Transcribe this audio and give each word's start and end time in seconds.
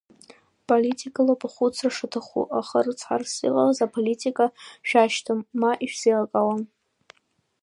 Политикалоуп 0.69 1.41
ахәыцра 1.47 1.89
шаҭаху, 1.95 2.45
аха 2.59 2.77
рыцҳарас 2.85 3.33
иҟалаз, 3.47 3.77
аполитика 3.85 4.45
шәашьҭам, 4.87 5.39
ма 5.59 5.71
ишәзелкаауам. 5.85 6.63